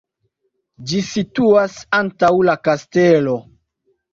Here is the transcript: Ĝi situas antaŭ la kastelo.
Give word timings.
Ĝi 0.91 1.01
situas 1.09 1.75
antaŭ 1.99 2.33
la 2.51 2.59
kastelo. 2.69 3.37